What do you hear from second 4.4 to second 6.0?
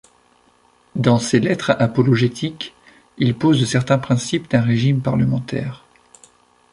d’un régime parlementaire.